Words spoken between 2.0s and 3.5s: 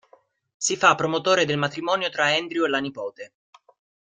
tra Andrew e la nipote.